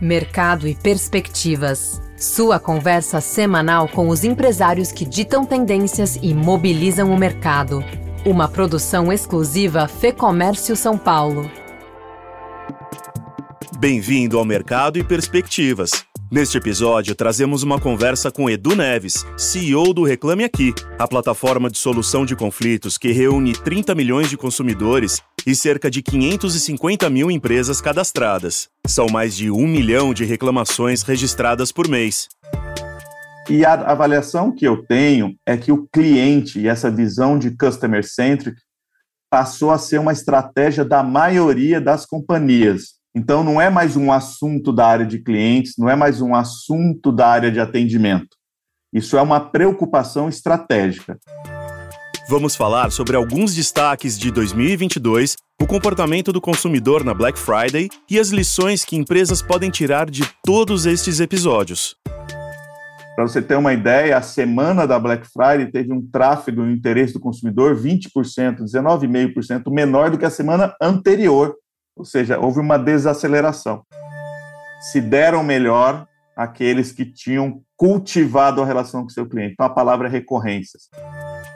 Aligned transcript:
Mercado 0.00 0.66
e 0.66 0.74
Perspectivas. 0.74 2.00
Sua 2.16 2.58
conversa 2.58 3.20
semanal 3.20 3.88
com 3.88 4.08
os 4.08 4.24
empresários 4.24 4.90
que 4.92 5.04
ditam 5.04 5.44
tendências 5.44 6.18
e 6.22 6.34
mobilizam 6.34 7.12
o 7.12 7.18
mercado. 7.18 7.84
Uma 8.24 8.48
produção 8.48 9.12
exclusiva 9.12 9.88
Fê 9.88 10.12
Comércio 10.12 10.76
São 10.76 10.96
Paulo. 10.96 11.50
Bem-vindo 13.78 14.38
ao 14.38 14.44
Mercado 14.44 14.98
e 14.98 15.04
Perspectivas. 15.04 15.90
Neste 16.30 16.56
episódio, 16.56 17.14
trazemos 17.14 17.62
uma 17.62 17.78
conversa 17.78 18.30
com 18.30 18.48
Edu 18.48 18.74
Neves, 18.74 19.26
CEO 19.36 19.92
do 19.92 20.02
Reclame 20.02 20.44
Aqui, 20.44 20.72
a 20.98 21.06
plataforma 21.06 21.68
de 21.68 21.76
solução 21.76 22.24
de 22.24 22.34
conflitos 22.34 22.96
que 22.96 23.12
reúne 23.12 23.52
30 23.52 23.94
milhões 23.94 24.30
de 24.30 24.36
consumidores 24.38 25.20
e 25.46 25.54
cerca 25.54 25.90
de 25.90 26.02
550 26.02 27.08
mil 27.10 27.30
empresas 27.30 27.80
cadastradas. 27.80 28.68
São 28.86 29.06
mais 29.06 29.36
de 29.36 29.50
um 29.50 29.66
milhão 29.66 30.14
de 30.14 30.24
reclamações 30.24 31.02
registradas 31.02 31.72
por 31.72 31.88
mês. 31.88 32.28
E 33.50 33.64
a 33.64 33.74
avaliação 33.74 34.52
que 34.52 34.64
eu 34.64 34.84
tenho 34.84 35.34
é 35.46 35.56
que 35.56 35.72
o 35.72 35.86
cliente 35.92 36.60
e 36.60 36.68
essa 36.68 36.90
visão 36.90 37.38
de 37.38 37.56
customer 37.56 38.04
centric 38.04 38.56
passou 39.30 39.70
a 39.70 39.78
ser 39.78 39.98
uma 39.98 40.12
estratégia 40.12 40.84
da 40.84 41.02
maioria 41.02 41.80
das 41.80 42.06
companhias. 42.06 43.00
Então, 43.14 43.42
não 43.42 43.60
é 43.60 43.68
mais 43.68 43.96
um 43.96 44.12
assunto 44.12 44.72
da 44.72 44.86
área 44.86 45.06
de 45.06 45.18
clientes, 45.18 45.74
não 45.76 45.88
é 45.88 45.96
mais 45.96 46.20
um 46.20 46.34
assunto 46.34 47.10
da 47.10 47.28
área 47.28 47.50
de 47.50 47.60
atendimento. 47.60 48.36
Isso 48.92 49.16
é 49.16 49.22
uma 49.22 49.40
preocupação 49.40 50.28
estratégica. 50.28 51.18
Vamos 52.32 52.56
falar 52.56 52.90
sobre 52.90 53.14
alguns 53.14 53.54
destaques 53.54 54.18
de 54.18 54.30
2022, 54.30 55.36
o 55.60 55.66
comportamento 55.66 56.32
do 56.32 56.40
consumidor 56.40 57.04
na 57.04 57.12
Black 57.12 57.38
Friday 57.38 57.90
e 58.08 58.18
as 58.18 58.30
lições 58.30 58.86
que 58.86 58.96
empresas 58.96 59.42
podem 59.42 59.68
tirar 59.68 60.08
de 60.08 60.22
todos 60.42 60.86
estes 60.86 61.20
episódios. 61.20 61.94
Para 63.14 63.28
você 63.28 63.42
ter 63.42 63.54
uma 63.54 63.74
ideia, 63.74 64.16
a 64.16 64.22
semana 64.22 64.86
da 64.86 64.98
Black 64.98 65.28
Friday 65.30 65.70
teve 65.70 65.92
um 65.92 66.00
tráfego 66.10 66.62
no 66.62 66.70
interesse 66.70 67.12
do 67.12 67.20
consumidor 67.20 67.76
20%, 67.76 68.08
19,5% 68.60 69.70
menor 69.70 70.08
do 70.08 70.16
que 70.16 70.24
a 70.24 70.30
semana 70.30 70.74
anterior. 70.80 71.54
Ou 71.94 72.06
seja, 72.06 72.38
houve 72.38 72.60
uma 72.60 72.78
desaceleração. 72.78 73.82
Se 74.90 75.02
deram 75.02 75.44
melhor 75.44 76.06
aqueles 76.34 76.92
que 76.92 77.04
tinham 77.04 77.60
cultivado 77.76 78.62
a 78.62 78.64
relação 78.64 79.02
com 79.02 79.10
seu 79.10 79.28
cliente. 79.28 79.52
Então, 79.52 79.66
a 79.66 79.70
palavra 79.70 80.08
é 80.08 80.10
recorrências. 80.10 80.88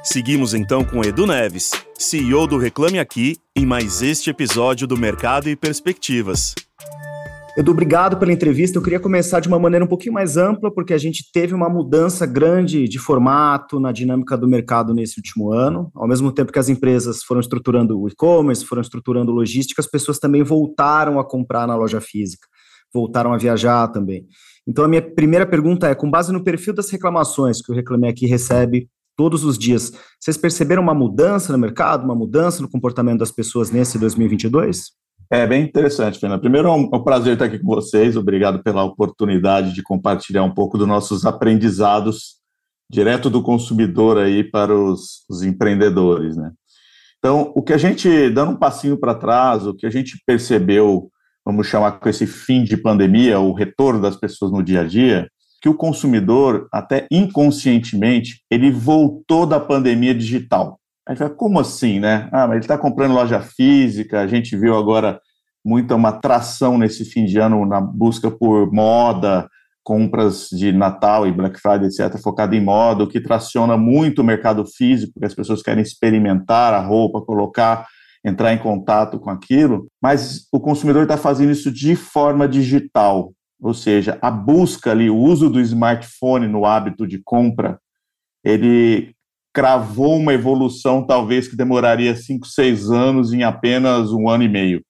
Seguimos 0.08 0.54
então 0.54 0.84
com 0.84 1.02
Edu 1.02 1.26
Neves, 1.26 1.72
CEO 1.98 2.46
do 2.46 2.56
Reclame 2.56 3.00
Aqui, 3.00 3.36
em 3.56 3.66
mais 3.66 4.02
este 4.02 4.30
episódio 4.30 4.86
do 4.86 4.96
Mercado 4.96 5.48
e 5.48 5.56
Perspectivas. 5.56 6.54
Edu, 7.58 7.72
obrigado 7.72 8.16
pela 8.16 8.32
entrevista. 8.32 8.78
Eu 8.78 8.82
queria 8.82 9.00
começar 9.00 9.40
de 9.40 9.48
uma 9.48 9.58
maneira 9.58 9.84
um 9.84 9.88
pouquinho 9.88 10.14
mais 10.14 10.36
ampla, 10.36 10.72
porque 10.72 10.94
a 10.94 10.98
gente 10.98 11.24
teve 11.32 11.54
uma 11.54 11.68
mudança 11.68 12.24
grande 12.24 12.86
de 12.86 13.00
formato 13.00 13.80
na 13.80 13.90
dinâmica 13.90 14.38
do 14.38 14.46
mercado 14.46 14.94
nesse 14.94 15.18
último 15.18 15.52
ano. 15.52 15.90
Ao 15.92 16.06
mesmo 16.06 16.30
tempo 16.30 16.52
que 16.52 16.58
as 16.60 16.68
empresas 16.68 17.24
foram 17.24 17.40
estruturando 17.40 18.00
o 18.00 18.06
e-commerce, 18.06 18.64
foram 18.64 18.82
estruturando 18.82 19.32
logística, 19.32 19.82
as 19.82 19.90
pessoas 19.90 20.20
também 20.20 20.44
voltaram 20.44 21.18
a 21.18 21.28
comprar 21.28 21.66
na 21.66 21.74
loja 21.74 22.00
física, 22.00 22.46
voltaram 22.94 23.34
a 23.34 23.36
viajar 23.36 23.88
também. 23.88 24.24
Então, 24.68 24.84
a 24.84 24.88
minha 24.88 25.02
primeira 25.02 25.44
pergunta 25.44 25.88
é: 25.88 25.96
com 25.96 26.08
base 26.08 26.32
no 26.32 26.44
perfil 26.44 26.74
das 26.74 26.90
reclamações 26.90 27.60
que 27.60 27.72
o 27.72 27.74
Reclame 27.74 28.06
Aqui 28.06 28.26
recebe 28.26 28.88
todos 29.16 29.44
os 29.44 29.58
dias. 29.58 29.92
Vocês 30.20 30.36
perceberam 30.36 30.82
uma 30.82 30.94
mudança 30.94 31.52
no 31.52 31.58
mercado, 31.58 32.04
uma 32.04 32.14
mudança 32.14 32.62
no 32.62 32.68
comportamento 32.68 33.18
das 33.18 33.32
pessoas 33.32 33.70
nesse 33.70 33.98
2022? 33.98 34.92
É 35.30 35.46
bem 35.46 35.64
interessante, 35.64 36.20
Fernando. 36.20 36.40
Primeiro, 36.40 36.68
é 36.68 36.72
um, 36.72 36.88
é 36.92 36.96
um 36.96 37.02
prazer 37.02 37.32
estar 37.32 37.46
aqui 37.46 37.58
com 37.58 37.66
vocês. 37.66 38.16
Obrigado 38.16 38.62
pela 38.62 38.84
oportunidade 38.84 39.74
de 39.74 39.82
compartilhar 39.82 40.44
um 40.44 40.54
pouco 40.54 40.78
dos 40.78 40.86
nossos 40.86 41.26
aprendizados 41.26 42.36
direto 42.88 43.28
do 43.28 43.42
consumidor 43.42 44.18
aí 44.18 44.44
para 44.44 44.72
os, 44.72 45.24
os 45.28 45.42
empreendedores, 45.42 46.36
né? 46.36 46.52
Então, 47.18 47.52
o 47.56 47.62
que 47.62 47.72
a 47.72 47.78
gente, 47.78 48.30
dando 48.30 48.52
um 48.52 48.56
passinho 48.56 48.96
para 48.96 49.14
trás, 49.14 49.66
o 49.66 49.74
que 49.74 49.86
a 49.86 49.90
gente 49.90 50.22
percebeu, 50.24 51.10
vamos 51.44 51.66
chamar 51.66 51.92
com 51.92 52.08
esse 52.08 52.26
fim 52.26 52.62
de 52.62 52.76
pandemia, 52.76 53.40
o 53.40 53.52
retorno 53.52 54.00
das 54.00 54.16
pessoas 54.16 54.52
no 54.52 54.62
dia 54.62 54.82
a 54.82 54.84
dia, 54.84 55.28
que 55.66 55.68
o 55.68 55.74
consumidor, 55.74 56.68
até 56.72 57.08
inconscientemente, 57.10 58.40
ele 58.48 58.70
voltou 58.70 59.44
da 59.44 59.58
pandemia 59.58 60.14
digital. 60.14 60.78
Aí 61.08 61.16
fala, 61.16 61.30
como 61.30 61.58
assim, 61.58 61.98
né? 61.98 62.28
Ah, 62.30 62.46
mas 62.46 62.52
ele 62.52 62.60
está 62.60 62.78
comprando 62.78 63.14
loja 63.14 63.40
física, 63.40 64.20
a 64.20 64.28
gente 64.28 64.56
viu 64.56 64.76
agora 64.76 65.20
muita 65.64 65.96
uma 65.96 66.12
tração 66.12 66.78
nesse 66.78 67.04
fim 67.04 67.24
de 67.24 67.40
ano 67.40 67.66
na 67.66 67.80
busca 67.80 68.30
por 68.30 68.72
moda, 68.72 69.48
compras 69.82 70.46
de 70.52 70.70
Natal 70.70 71.26
e 71.26 71.32
Black 71.32 71.60
Friday, 71.60 71.88
etc., 71.88 72.16
focada 72.22 72.54
em 72.54 72.64
moda, 72.64 73.02
o 73.02 73.08
que 73.08 73.20
traciona 73.20 73.76
muito 73.76 74.20
o 74.20 74.24
mercado 74.24 74.64
físico, 74.64 75.14
porque 75.14 75.26
as 75.26 75.34
pessoas 75.34 75.62
querem 75.62 75.82
experimentar 75.82 76.74
a 76.74 76.80
roupa, 76.80 77.22
colocar, 77.22 77.88
entrar 78.24 78.52
em 78.52 78.58
contato 78.58 79.18
com 79.18 79.30
aquilo, 79.30 79.88
mas 80.00 80.46
o 80.52 80.60
consumidor 80.60 81.02
está 81.02 81.16
fazendo 81.16 81.50
isso 81.50 81.72
de 81.72 81.96
forma 81.96 82.46
digital. 82.46 83.32
Ou 83.60 83.72
seja, 83.72 84.18
a 84.20 84.30
busca 84.30 84.90
ali, 84.90 85.08
o 85.08 85.16
uso 85.16 85.48
do 85.48 85.60
smartphone 85.60 86.46
no 86.46 86.64
hábito 86.66 87.06
de 87.06 87.18
compra, 87.18 87.80
ele 88.44 89.14
cravou 89.52 90.18
uma 90.18 90.34
evolução 90.34 91.06
talvez 91.06 91.48
que 91.48 91.56
demoraria 91.56 92.14
cinco, 92.14 92.46
seis 92.46 92.90
anos 92.90 93.32
em 93.32 93.42
apenas 93.42 94.12
um 94.12 94.28
ano 94.28 94.44
e 94.44 94.48
meio. 94.48 94.84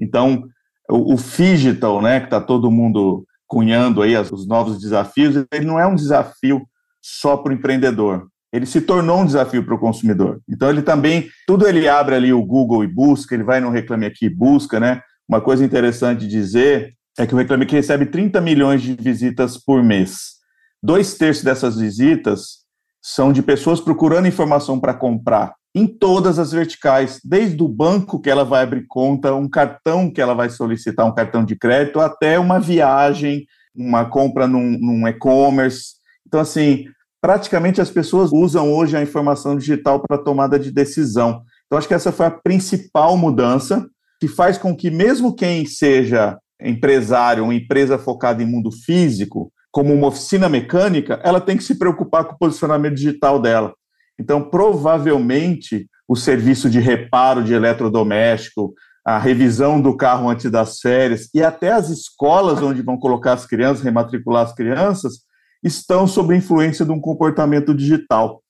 Então, 0.00 0.44
o, 0.90 1.14
o 1.14 1.16
digital, 1.16 2.02
né, 2.02 2.18
que 2.18 2.26
está 2.26 2.40
todo 2.40 2.70
mundo 2.70 3.24
cunhando 3.46 4.02
aí 4.02 4.16
os 4.16 4.46
novos 4.48 4.80
desafios, 4.80 5.36
ele 5.52 5.64
não 5.64 5.78
é 5.78 5.86
um 5.86 5.94
desafio 5.94 6.66
só 7.00 7.36
para 7.36 7.52
o 7.52 7.54
empreendedor. 7.54 8.28
Ele 8.52 8.66
se 8.66 8.80
tornou 8.80 9.20
um 9.20 9.26
desafio 9.26 9.64
para 9.64 9.74
o 9.74 9.78
consumidor. 9.78 10.40
Então, 10.48 10.68
ele 10.68 10.82
também, 10.82 11.28
tudo 11.46 11.68
ele 11.68 11.88
abre 11.88 12.16
ali 12.16 12.32
o 12.32 12.44
Google 12.44 12.82
e 12.82 12.88
busca, 12.88 13.34
ele 13.34 13.44
vai 13.44 13.60
no 13.60 13.70
Reclame 13.70 14.06
Aqui 14.06 14.26
e 14.26 14.34
busca, 14.34 14.80
né? 14.80 15.00
Uma 15.28 15.40
coisa 15.40 15.64
interessante 15.64 16.26
dizer 16.26 16.97
é 17.18 17.26
que 17.26 17.34
o 17.34 17.38
Reclame 17.38 17.64
Aqui 17.64 17.74
recebe 17.74 18.06
30 18.06 18.40
milhões 18.40 18.80
de 18.80 18.94
visitas 18.94 19.58
por 19.58 19.82
mês. 19.82 20.36
Dois 20.80 21.14
terços 21.14 21.42
dessas 21.42 21.76
visitas 21.76 22.58
são 23.02 23.32
de 23.32 23.42
pessoas 23.42 23.80
procurando 23.80 24.28
informação 24.28 24.78
para 24.78 24.94
comprar 24.94 25.54
em 25.74 25.86
todas 25.86 26.38
as 26.38 26.52
verticais, 26.52 27.20
desde 27.24 27.62
o 27.62 27.68
banco 27.68 28.20
que 28.20 28.30
ela 28.30 28.44
vai 28.44 28.62
abrir 28.62 28.86
conta, 28.86 29.34
um 29.34 29.48
cartão 29.48 30.10
que 30.10 30.20
ela 30.20 30.34
vai 30.34 30.48
solicitar, 30.48 31.06
um 31.06 31.14
cartão 31.14 31.44
de 31.44 31.56
crédito, 31.56 32.00
até 32.00 32.38
uma 32.38 32.58
viagem, 32.58 33.46
uma 33.74 34.04
compra 34.04 34.46
num, 34.46 34.78
num 34.78 35.06
e-commerce. 35.06 35.96
Então, 36.26 36.40
assim, 36.40 36.86
praticamente 37.20 37.80
as 37.80 37.90
pessoas 37.90 38.32
usam 38.32 38.72
hoje 38.72 38.96
a 38.96 39.02
informação 39.02 39.56
digital 39.56 40.00
para 40.00 40.18
tomada 40.18 40.58
de 40.58 40.70
decisão. 40.70 41.42
Então, 41.66 41.78
acho 41.78 41.88
que 41.88 41.94
essa 41.94 42.12
foi 42.12 42.26
a 42.26 42.30
principal 42.30 43.16
mudança 43.16 43.86
que 44.20 44.26
faz 44.26 44.56
com 44.56 44.74
que, 44.74 44.90
mesmo 44.90 45.34
quem 45.34 45.66
seja 45.66 46.38
empresário, 46.60 47.44
uma 47.44 47.54
empresa 47.54 47.98
focada 47.98 48.42
em 48.42 48.46
mundo 48.46 48.70
físico, 48.70 49.52
como 49.70 49.92
uma 49.94 50.08
oficina 50.08 50.48
mecânica, 50.48 51.20
ela 51.22 51.40
tem 51.40 51.56
que 51.56 51.62
se 51.62 51.78
preocupar 51.78 52.24
com 52.24 52.34
o 52.34 52.38
posicionamento 52.38 52.94
digital 52.94 53.40
dela. 53.40 53.74
Então, 54.18 54.42
provavelmente, 54.42 55.88
o 56.08 56.16
serviço 56.16 56.68
de 56.68 56.80
reparo 56.80 57.44
de 57.44 57.54
eletrodoméstico, 57.54 58.74
a 59.04 59.18
revisão 59.18 59.80
do 59.80 59.96
carro 59.96 60.28
antes 60.28 60.50
das 60.50 60.80
férias 60.80 61.28
e 61.32 61.42
até 61.42 61.72
as 61.72 61.88
escolas 61.88 62.60
onde 62.60 62.82
vão 62.82 62.98
colocar 62.98 63.34
as 63.34 63.46
crianças, 63.46 63.84
rematricular 63.84 64.44
as 64.44 64.54
crianças, 64.54 65.20
estão 65.62 66.06
sob 66.06 66.36
influência 66.36 66.84
de 66.84 66.92
um 66.92 67.00
comportamento 67.00 67.74
digital. 67.74 68.42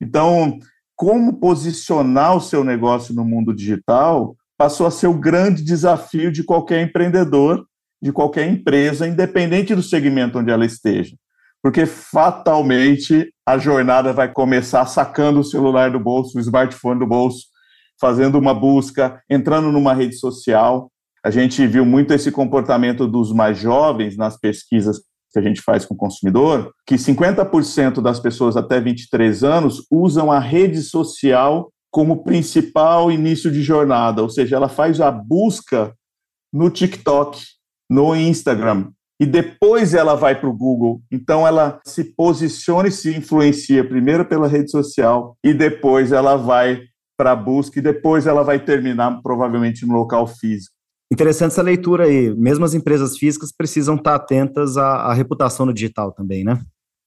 Então, 0.00 0.58
como 0.96 1.40
posicionar 1.40 2.36
o 2.36 2.40
seu 2.40 2.62
negócio 2.62 3.14
no 3.14 3.24
mundo 3.24 3.54
digital 3.54 4.36
passou 4.56 4.86
a 4.86 4.90
ser 4.90 5.06
o 5.06 5.18
grande 5.18 5.62
desafio 5.62 6.30
de 6.30 6.44
qualquer 6.44 6.82
empreendedor, 6.82 7.66
de 8.02 8.12
qualquer 8.12 8.48
empresa, 8.48 9.06
independente 9.06 9.74
do 9.74 9.82
segmento 9.82 10.38
onde 10.38 10.50
ela 10.50 10.64
esteja. 10.64 11.16
Porque 11.62 11.86
fatalmente 11.86 13.32
a 13.46 13.56
jornada 13.56 14.12
vai 14.12 14.30
começar 14.30 14.84
sacando 14.86 15.40
o 15.40 15.44
celular 15.44 15.90
do 15.90 15.98
bolso, 15.98 16.36
o 16.36 16.40
smartphone 16.40 17.00
do 17.00 17.06
bolso, 17.06 17.46
fazendo 18.00 18.38
uma 18.38 18.52
busca, 18.52 19.22
entrando 19.30 19.72
numa 19.72 19.94
rede 19.94 20.16
social. 20.16 20.90
A 21.24 21.30
gente 21.30 21.66
viu 21.66 21.84
muito 21.86 22.12
esse 22.12 22.30
comportamento 22.30 23.08
dos 23.08 23.32
mais 23.32 23.58
jovens 23.58 24.16
nas 24.16 24.38
pesquisas 24.38 25.00
que 25.32 25.38
a 25.38 25.42
gente 25.42 25.62
faz 25.62 25.84
com 25.84 25.94
o 25.94 25.96
consumidor, 25.96 26.72
que 26.86 26.94
50% 26.94 28.00
das 28.00 28.20
pessoas 28.20 28.56
até 28.56 28.80
23 28.80 29.42
anos 29.42 29.84
usam 29.90 30.30
a 30.30 30.38
rede 30.38 30.80
social 30.80 31.72
como 31.94 32.24
principal 32.24 33.08
início 33.12 33.52
de 33.52 33.62
jornada, 33.62 34.20
ou 34.20 34.28
seja, 34.28 34.56
ela 34.56 34.68
faz 34.68 35.00
a 35.00 35.12
busca 35.12 35.94
no 36.52 36.68
TikTok, 36.68 37.40
no 37.88 38.16
Instagram, 38.16 38.90
e 39.20 39.24
depois 39.24 39.94
ela 39.94 40.16
vai 40.16 40.34
para 40.34 40.48
o 40.48 40.56
Google. 40.56 41.00
Então 41.08 41.46
ela 41.46 41.80
se 41.86 42.02
posiciona 42.16 42.88
e 42.88 42.90
se 42.90 43.16
influencia 43.16 43.88
primeiro 43.88 44.24
pela 44.24 44.48
rede 44.48 44.72
social 44.72 45.36
e 45.44 45.54
depois 45.54 46.10
ela 46.10 46.34
vai 46.34 46.80
para 47.16 47.30
a 47.30 47.36
busca 47.36 47.78
e 47.78 47.82
depois 47.82 48.26
ela 48.26 48.42
vai 48.42 48.58
terminar 48.58 49.22
provavelmente 49.22 49.86
no 49.86 49.94
local 49.94 50.26
físico. 50.26 50.74
Interessante 51.12 51.52
essa 51.52 51.62
leitura 51.62 52.06
aí. 52.06 52.34
Mesmo 52.34 52.64
as 52.64 52.74
empresas 52.74 53.16
físicas 53.16 53.52
precisam 53.56 53.94
estar 53.94 54.16
atentas 54.16 54.76
à, 54.76 54.96
à 54.96 55.14
reputação 55.14 55.64
no 55.64 55.72
digital 55.72 56.10
também, 56.10 56.42
né? 56.42 56.60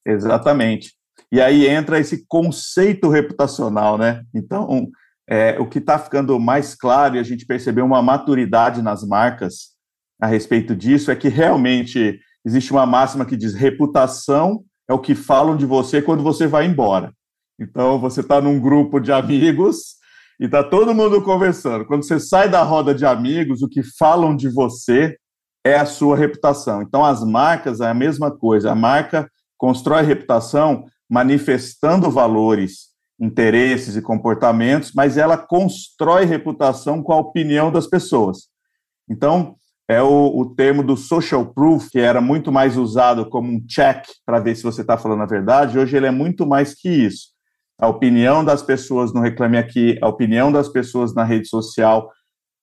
Exatamente. 0.05 0.96
E 1.31 1.41
aí 1.41 1.67
entra 1.67 1.99
esse 1.99 2.25
conceito 2.27 3.09
reputacional, 3.09 3.97
né? 3.97 4.23
Então, 4.33 4.87
é, 5.29 5.59
o 5.59 5.67
que 5.67 5.79
está 5.79 5.99
ficando 5.99 6.39
mais 6.39 6.73
claro 6.73 7.15
e 7.15 7.19
a 7.19 7.23
gente 7.23 7.45
percebeu 7.45 7.85
uma 7.85 8.01
maturidade 8.01 8.81
nas 8.81 9.03
marcas 9.03 9.75
a 10.21 10.27
respeito 10.27 10.75
disso 10.75 11.11
é 11.11 11.15
que 11.15 11.27
realmente 11.27 12.19
existe 12.45 12.71
uma 12.71 12.85
máxima 12.85 13.25
que 13.25 13.35
diz 13.35 13.53
reputação 13.53 14.63
é 14.89 14.93
o 14.93 14.99
que 14.99 15.13
falam 15.13 15.57
de 15.57 15.65
você 15.65 16.01
quando 16.01 16.23
você 16.23 16.47
vai 16.47 16.65
embora. 16.65 17.11
Então, 17.59 17.99
você 17.99 18.21
está 18.21 18.39
num 18.39 18.59
grupo 18.59 18.99
de 18.99 19.11
amigos 19.11 19.97
e 20.39 20.45
está 20.45 20.63
todo 20.63 20.95
mundo 20.95 21.21
conversando. 21.21 21.85
Quando 21.85 22.05
você 22.05 22.19
sai 22.19 22.47
da 22.49 22.63
roda 22.63 22.95
de 22.95 23.05
amigos, 23.05 23.61
o 23.61 23.67
que 23.67 23.81
falam 23.83 24.35
de 24.35 24.47
você 24.47 25.17
é 25.65 25.75
a 25.75 25.85
sua 25.85 26.15
reputação. 26.15 26.81
Então, 26.81 27.03
as 27.03 27.23
marcas 27.23 27.81
é 27.81 27.89
a 27.89 27.93
mesma 27.93 28.31
coisa. 28.31 28.71
A 28.71 28.75
marca 28.75 29.29
constrói 29.57 30.03
reputação 30.03 30.85
manifestando 31.09 32.09
valores, 32.11 32.87
interesses 33.19 33.95
e 33.95 34.01
comportamentos, 34.01 34.91
mas 34.93 35.17
ela 35.17 35.37
constrói 35.37 36.25
reputação 36.25 37.01
com 37.01 37.13
a 37.13 37.17
opinião 37.17 37.71
das 37.71 37.87
pessoas. 37.87 38.49
Então, 39.09 39.55
é 39.89 40.01
o, 40.01 40.37
o 40.37 40.53
termo 40.53 40.83
do 40.83 40.97
social 40.97 41.45
proof, 41.53 41.89
que 41.89 41.99
era 41.99 42.19
muito 42.19 42.51
mais 42.51 42.75
usado 42.75 43.29
como 43.29 43.49
um 43.49 43.65
check 43.65 44.05
para 44.25 44.39
ver 44.39 44.55
se 44.55 44.63
você 44.63 44.81
está 44.81 44.97
falando 44.97 45.23
a 45.23 45.27
verdade, 45.27 45.79
hoje 45.79 45.95
ele 45.95 46.05
é 46.05 46.11
muito 46.11 46.45
mais 46.45 46.73
que 46.73 46.89
isso. 46.89 47.29
A 47.79 47.87
opinião 47.87 48.43
das 48.43 48.61
pessoas 48.61 49.13
no 49.13 49.21
Reclame 49.21 49.57
Aqui, 49.57 49.97
a 50.01 50.07
opinião 50.09 50.51
das 50.51 50.67
pessoas 50.67 51.13
na 51.13 51.23
rede 51.23 51.47
social, 51.47 52.11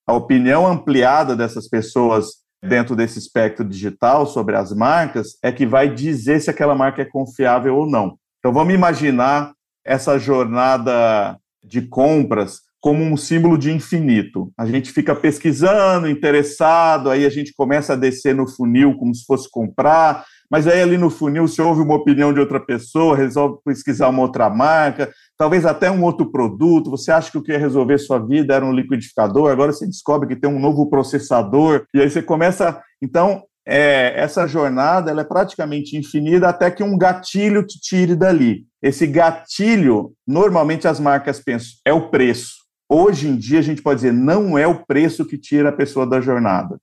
a 0.06 0.12
opinião 0.12 0.66
ampliada 0.66 1.34
dessas 1.34 1.68
pessoas 1.68 2.44
dentro 2.62 2.96
desse 2.96 3.18
espectro 3.18 3.64
digital 3.64 4.26
sobre 4.26 4.56
as 4.56 4.72
marcas 4.72 5.38
é 5.42 5.52
que 5.52 5.66
vai 5.66 5.92
dizer 5.92 6.40
se 6.40 6.50
aquela 6.50 6.74
marca 6.74 7.02
é 7.02 7.04
confiável 7.04 7.76
ou 7.76 7.86
não. 7.86 8.18
Então 8.44 8.52
vamos 8.52 8.74
imaginar 8.74 9.54
essa 9.82 10.18
jornada 10.18 11.38
de 11.64 11.80
compras 11.80 12.60
como 12.78 13.02
um 13.02 13.16
símbolo 13.16 13.56
de 13.56 13.72
infinito. 13.72 14.52
A 14.58 14.66
gente 14.66 14.92
fica 14.92 15.16
pesquisando, 15.16 16.10
interessado, 16.10 17.08
aí 17.08 17.24
a 17.24 17.30
gente 17.30 17.54
começa 17.56 17.94
a 17.94 17.96
descer 17.96 18.34
no 18.34 18.46
funil 18.46 18.98
como 18.98 19.14
se 19.14 19.24
fosse 19.24 19.50
comprar, 19.50 20.26
mas 20.50 20.66
aí 20.66 20.82
ali 20.82 20.98
no 20.98 21.08
funil 21.08 21.48
você 21.48 21.62
ouve 21.62 21.80
uma 21.80 21.94
opinião 21.94 22.34
de 22.34 22.38
outra 22.38 22.60
pessoa, 22.60 23.16
resolve 23.16 23.60
pesquisar 23.64 24.10
uma 24.10 24.20
outra 24.20 24.50
marca, 24.50 25.10
talvez 25.38 25.64
até 25.64 25.90
um 25.90 26.02
outro 26.02 26.30
produto, 26.30 26.90
você 26.90 27.10
acha 27.10 27.30
que 27.30 27.38
o 27.38 27.42
que 27.42 27.50
ia 27.50 27.58
resolver 27.58 27.96
sua 27.96 28.18
vida 28.18 28.52
era 28.52 28.66
um 28.66 28.74
liquidificador, 28.74 29.50
agora 29.50 29.72
você 29.72 29.86
descobre 29.86 30.28
que 30.28 30.36
tem 30.36 30.50
um 30.50 30.60
novo 30.60 30.90
processador, 30.90 31.86
e 31.94 32.00
aí 32.02 32.10
você 32.10 32.20
começa... 32.20 32.78
Então, 33.02 33.42
é, 33.66 34.12
essa 34.20 34.46
jornada 34.46 35.10
ela 35.10 35.22
é 35.22 35.24
praticamente 35.24 35.96
infinita 35.96 36.48
até 36.48 36.70
que 36.70 36.82
um 36.82 36.98
gatilho 36.98 37.66
te 37.66 37.80
tire 37.80 38.14
dali. 38.14 38.66
Esse 38.82 39.06
gatilho, 39.06 40.12
normalmente 40.26 40.86
as 40.86 41.00
marcas 41.00 41.40
pensam, 41.40 41.72
é 41.84 41.92
o 41.92 42.10
preço. 42.10 42.64
Hoje 42.88 43.28
em 43.28 43.36
dia, 43.36 43.60
a 43.60 43.62
gente 43.62 43.82
pode 43.82 44.00
dizer, 44.00 44.12
não 44.12 44.58
é 44.58 44.66
o 44.66 44.84
preço 44.84 45.24
que 45.24 45.38
tira 45.38 45.70
a 45.70 45.72
pessoa 45.72 46.06
da 46.06 46.20
jornada. 46.20 46.78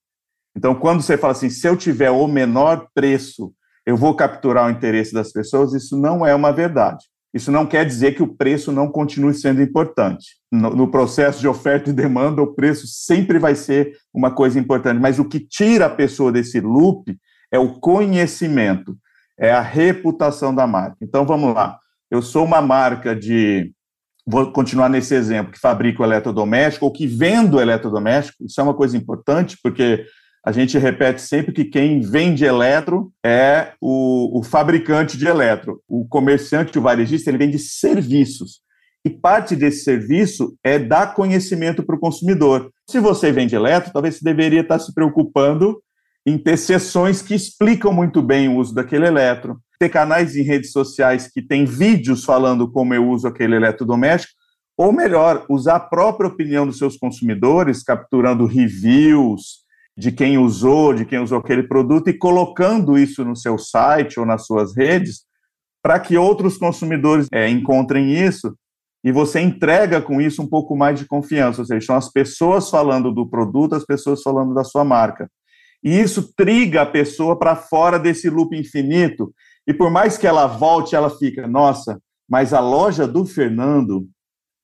Então, 0.57 0.74
quando 0.74 1.01
você 1.01 1.18
fala 1.18 1.33
assim, 1.33 1.50
se 1.50 1.68
eu 1.68 1.78
tiver 1.78 2.10
o 2.10 2.28
menor 2.28 2.88
preço, 2.94 3.54
eu 3.86 3.95
vou 3.95 4.16
capturar 4.16 4.68
o 4.68 4.72
interesse 4.72 5.13
das 5.13 5.31
pessoas, 5.31 5.74
isso 5.74 5.95
não 6.00 6.25
é 6.25 6.33
uma 6.33 6.51
verdade. 6.51 7.06
Isso 7.33 7.51
não 7.51 7.66
quer 7.66 7.86
dizer 7.86 8.13
que 8.13 8.22
o 8.22 8.28
preço 8.28 8.72
não 8.72 8.89
continue 8.89 9.33
sendo 9.33 9.62
importante. 9.62 10.36
No, 10.51 10.69
no, 10.75 10.92
processo 10.92 11.39
de 11.39 11.48
oferta 11.48 11.89
e 11.89 11.94
demanda, 11.94 12.42
o 12.42 12.54
preço 12.54 12.86
sempre 12.88 13.39
vai 13.39 13.56
ser 13.56 13.98
uma 14.13 14.31
coisa 14.31 14.60
importante, 14.60 15.00
mas 15.00 15.18
o 15.18 15.25
que 15.25 15.39
tira 15.39 15.86
a 15.86 15.89
pessoa 15.89 16.31
desse 16.31 16.60
loop 16.60 17.18
é 17.50 17.57
o 17.57 17.80
conhecimento, 17.80 18.98
é 19.39 19.51
a 19.51 19.62
reputação 19.62 20.54
da 20.54 20.68
marca. 20.68 20.98
Então, 21.01 21.25
vamos 21.25 21.54
lá. 21.54 21.80
Eu 22.10 22.22
sou 22.22 22.44
uma 22.44 22.62
marca 22.62 23.16
de. 23.16 23.72
Vou 24.28 24.51
continuar 24.51 24.89
nesse 24.89 25.16
exemplo, 25.16 25.51
que 25.51 25.60
fabrico 25.60 26.04
eletrodoméstico 26.04 26.86
ou 26.86 26.92
que 26.92 27.07
vendo 27.07 27.60
eletrodoméstico. 27.60 28.45
Isso 28.45 28.60
é 28.60 28.63
uma 28.63 28.74
coisa 28.74 28.95
importante, 28.98 29.57
porque 29.63 30.06
a 30.44 30.52
gente 30.52 30.78
repete 30.78 31.22
sempre 31.22 31.52
que 31.52 31.66
quem 31.66 32.00
vende 32.02 32.44
eletro 32.44 33.12
é 33.24 33.74
o, 33.80 34.40
o 34.40 34.44
fabricante 34.44 35.16
de 35.18 35.28
eletro. 35.28 35.82
O 35.88 36.08
comerciante, 36.08 36.80
o 36.80 36.82
varejista, 36.82 37.30
ele 37.30 37.38
vende 37.38 37.60
serviços. 37.60 38.62
E 39.06 39.10
parte 39.10 39.56
desse 39.56 39.84
serviço 39.84 40.56
é 40.64 40.80
dar 40.80 41.14
conhecimento 41.14 41.84
para 41.84 41.96
o 41.96 42.00
consumidor. 42.00 42.72
Se 42.90 43.00
você 43.00 43.32
vende 43.32 43.56
eletro, 43.56 43.94
talvez 43.94 44.16
você 44.16 44.26
deveria 44.26 44.62
estar 44.62 44.80
se 44.80 44.94
preocupando 44.94 45.82
em 46.26 46.38
ter 46.38 46.58
sessões 46.58 47.22
que 47.22 47.34
explicam 47.34 47.94
muito 47.94 48.22
bem 48.22 48.48
o 48.48 48.58
uso 48.58 48.74
daquele 48.74 49.08
eletro, 49.08 49.60
ter 49.80 49.90
canais 49.90 50.36
em 50.36 50.44
redes 50.44 50.72
sociais 50.72 51.28
que 51.28 51.42
têm 51.42 51.66
vídeos 51.66 52.24
falando 52.24 52.72
como 52.72 52.94
eu 52.94 53.08
uso 53.08 53.28
aquele 53.28 53.56
eletrodoméstico, 53.56 54.34
ou 54.78 54.92
melhor, 54.92 55.46
usar 55.50 55.76
a 55.76 55.80
própria 55.80 56.28
opinião 56.28 56.66
dos 56.66 56.78
seus 56.78 56.98
consumidores, 56.98 57.84
capturando 57.84 58.46
reviews, 58.46 59.62
de 59.98 60.12
quem 60.12 60.38
usou, 60.38 60.94
de 60.94 61.06
quem 61.06 61.20
usou 61.20 61.40
aquele 61.40 61.64
produto 61.64 62.10
e 62.10 62.18
colocando 62.18 62.98
isso 62.98 63.24
no 63.26 63.36
seu 63.36 63.58
site 63.58 64.20
ou 64.20 64.26
nas 64.26 64.46
suas 64.46 64.76
redes 64.76 65.22
para 65.84 66.00
que 66.00 66.18
outros 66.18 66.58
consumidores 66.58 67.28
é, 67.32 67.50
encontrem 67.50 68.14
isso 68.14 68.56
e 69.04 69.12
você 69.12 69.40
entrega 69.40 70.00
com 70.00 70.22
isso 70.22 70.42
um 70.42 70.48
pouco 70.48 70.76
mais 70.76 71.00
de 71.00 71.08
confiança, 71.08 71.62
ou 71.62 71.66
seja, 71.66 71.88
são 71.88 71.96
as 71.96 72.12
pessoas 72.12 72.70
falando 72.70 73.12
do 73.12 73.28
produto, 73.28 73.74
as 73.74 73.84
pessoas 73.84 74.22
falando 74.22 74.54
da 74.54 74.64
sua 74.64 74.84
marca. 74.84 75.30
E 75.84 76.00
isso 76.00 76.32
triga 76.36 76.84
a 76.84 76.86
pessoa 76.86 77.38
para 77.38 77.56
fora 77.56 77.98
desse 77.98 78.30
loop 78.30 78.56
infinito, 78.56 79.34
e 79.68 79.74
por 79.74 79.90
mais 79.90 80.18
que 80.18 80.28
ela 80.28 80.46
volte, 80.46 80.96
ela 80.96 81.10
fica, 81.10 81.48
nossa, 81.48 82.00
mas 82.30 82.54
a 82.54 82.60
loja 82.60 83.08
do 83.08 83.26
Fernando 83.26 84.08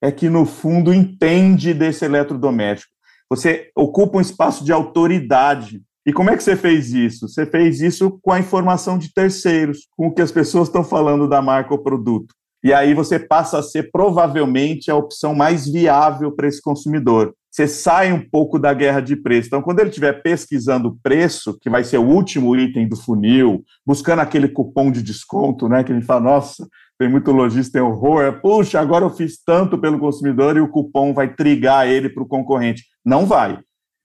é 0.01 0.11
que 0.11 0.29
no 0.29 0.45
fundo 0.45 0.93
entende 0.93 1.73
desse 1.73 2.05
eletrodoméstico. 2.05 2.93
Você 3.29 3.69
ocupa 3.75 4.17
um 4.17 4.21
espaço 4.21 4.63
de 4.63 4.71
autoridade. 4.71 5.81
E 6.05 6.13
como 6.13 6.29
é 6.29 6.37
que 6.37 6.43
você 6.43 6.55
fez 6.55 6.93
isso? 6.93 7.27
Você 7.27 7.45
fez 7.45 7.81
isso 7.81 8.17
com 8.21 8.31
a 8.31 8.39
informação 8.39 8.97
de 8.97 9.13
terceiros, 9.13 9.87
com 9.97 10.07
o 10.07 10.13
que 10.13 10.21
as 10.21 10.31
pessoas 10.31 10.67
estão 10.67 10.83
falando 10.83 11.27
da 11.27 11.41
marca 11.41 11.73
ou 11.73 11.83
produto. 11.83 12.33
E 12.63 12.73
aí 12.73 12.93
você 12.93 13.19
passa 13.19 13.59
a 13.59 13.63
ser 13.63 13.91
provavelmente 13.91 14.89
a 14.89 14.95
opção 14.95 15.35
mais 15.35 15.67
viável 15.67 16.31
para 16.31 16.47
esse 16.47 16.61
consumidor. 16.61 17.33
Você 17.51 17.67
sai 17.67 18.11
um 18.11 18.19
pouco 18.19 18.59
da 18.59 18.73
guerra 18.73 18.99
de 18.99 19.15
preço. 19.15 19.47
Então, 19.47 19.61
quando 19.61 19.79
ele 19.79 19.89
estiver 19.89 20.21
pesquisando 20.21 20.89
o 20.89 20.97
preço, 21.01 21.57
que 21.59 21.69
vai 21.69 21.83
ser 21.83 21.97
o 21.97 22.07
último 22.07 22.55
item 22.55 22.87
do 22.87 22.95
funil, 22.95 23.63
buscando 23.85 24.19
aquele 24.19 24.47
cupom 24.47 24.91
de 24.91 25.01
desconto, 25.01 25.67
né? 25.67 25.83
Que 25.83 25.93
gente 25.93 26.05
fala, 26.05 26.21
nossa, 26.21 26.67
tem 26.99 27.07
muito 27.07 27.31
lojista, 27.31 27.73
tem 27.73 27.81
horror. 27.81 28.41
Puxa, 28.41 28.79
agora 28.79 29.05
eu 29.05 29.09
fiz 29.09 29.41
tanto 29.43 29.77
pelo 29.77 29.99
consumidor 29.99 30.57
e 30.57 30.59
o 30.59 30.69
cupom 30.69 31.13
vai 31.13 31.33
trigar 31.33 31.87
ele 31.87 32.09
para 32.09 32.23
o 32.23 32.27
concorrente. 32.27 32.83
Não 33.05 33.25
vai. 33.25 33.59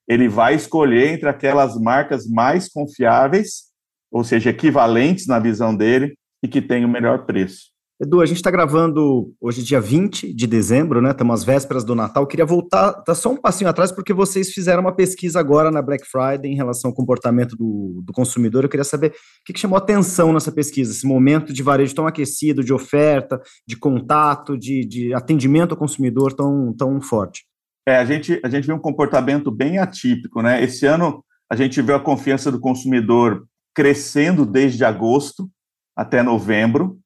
Ele 0.07 0.29
vai 0.29 0.55
escolher 0.55 1.15
entre 1.15 1.29
aquelas 1.29 1.81
marcas 1.81 2.27
mais 2.29 2.69
confiáveis, 2.69 3.71
ou 4.11 4.23
seja, 4.23 4.51
equivalentes 4.51 5.27
na 5.27 5.39
visão 5.39 5.75
dele, 5.75 6.15
e 6.43 6.49
que 6.49 6.61
tem 6.61 6.85
o 6.85 6.89
melhor 6.89 7.25
preço. 7.25 7.72
Edu, 8.03 8.21
a 8.21 8.27
gente 8.27 8.39
está 8.39 8.51
gravando 8.51 9.33
hoje, 9.41 9.63
dia 9.63 9.81
20 9.81 10.35
de 10.35 10.45
dezembro, 10.49 11.01
né? 11.01 11.13
Estamos 11.13 11.39
às 11.39 11.45
vésperas 11.45 11.85
do 11.85 11.95
Natal. 11.95 12.27
Queria 12.27 12.45
voltar, 12.45 12.95
tá 12.95 13.15
só 13.15 13.31
um 13.31 13.37
passinho 13.37 13.71
atrás, 13.71 13.93
porque 13.93 14.13
vocês 14.13 14.51
fizeram 14.51 14.81
uma 14.81 14.93
pesquisa 14.93 15.39
agora 15.39 15.71
na 15.71 15.81
Black 15.81 16.05
Friday 16.05 16.51
em 16.51 16.57
relação 16.57 16.91
ao 16.91 16.97
comportamento 16.97 17.55
do, 17.55 18.03
do 18.05 18.13
consumidor. 18.13 18.65
Eu 18.65 18.69
queria 18.69 18.83
saber 18.83 19.11
o 19.11 19.45
que, 19.47 19.53
que 19.53 19.61
chamou 19.61 19.79
atenção 19.79 20.33
nessa 20.33 20.51
pesquisa, 20.51 20.91
esse 20.91 21.07
momento 21.07 21.53
de 21.53 21.63
varejo 21.63 21.95
tão 21.95 22.05
aquecido, 22.05 22.65
de 22.65 22.73
oferta, 22.73 23.41
de 23.65 23.77
contato, 23.77 24.59
de, 24.59 24.85
de 24.85 25.15
atendimento 25.15 25.71
ao 25.71 25.79
consumidor 25.79 26.33
tão, 26.33 26.75
tão 26.77 27.01
forte. 27.01 27.45
É, 27.87 27.99
a 27.99 28.05
gente, 28.05 28.41
a 28.43 28.49
gente 28.49 28.67
viu 28.67 28.75
um 28.75 28.81
comportamento 28.81 29.49
bem 29.49 29.79
atípico, 29.79 30.43
né? 30.43 30.61
Esse 30.61 30.87
ano 30.87 31.25
a 31.49 31.55
gente 31.55 31.81
viu 31.81 31.95
a 31.95 32.01
confiança 32.01 32.51
do 32.51 32.59
consumidor 32.59 33.47
crescendo 33.73 34.45
desde 34.45 34.85
agosto 34.85 35.49
até 35.97 36.21
novembro 36.21 36.99